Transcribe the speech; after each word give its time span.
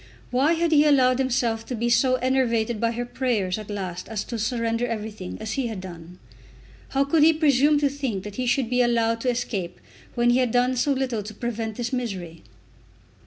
Why 0.31 0.53
had 0.53 0.71
he 0.71 0.83
allowed 0.83 1.19
himself 1.19 1.63
to 1.67 1.75
be 1.75 1.87
so 1.87 2.15
enervated 2.15 2.81
by 2.81 2.93
her 2.93 3.05
prayers 3.05 3.59
at 3.59 3.69
last 3.69 4.09
as 4.09 4.23
to 4.23 4.39
surrender 4.39 4.87
everything, 4.87 5.37
as 5.39 5.51
he 5.51 5.67
had 5.67 5.79
done? 5.79 6.17
How 6.89 7.03
could 7.03 7.21
he 7.21 7.33
presume 7.33 7.77
to 7.81 7.87
think 7.87 8.23
that 8.23 8.37
he 8.37 8.47
should 8.47 8.67
be 8.71 8.81
allowed 8.81 9.21
to 9.21 9.29
escape, 9.29 9.79
when 10.15 10.31
he 10.31 10.39
had 10.39 10.49
done 10.49 10.75
so 10.75 10.91
little 10.91 11.21
to 11.21 11.35
prevent 11.35 11.75
this 11.75 11.93
misery? 11.93 12.41